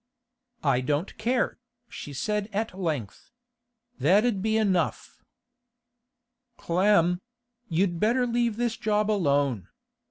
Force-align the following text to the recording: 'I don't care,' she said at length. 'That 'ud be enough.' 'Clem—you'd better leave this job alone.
'I 0.63 0.81
don't 0.81 1.17
care,' 1.19 1.59
she 1.87 2.11
said 2.11 2.49
at 2.51 2.73
length. 2.73 3.29
'That 3.99 4.25
'ud 4.25 4.41
be 4.41 4.57
enough.' 4.57 5.21
'Clem—you'd 6.57 7.99
better 7.99 8.25
leave 8.25 8.57
this 8.57 8.77
job 8.77 9.11
alone. 9.11 9.67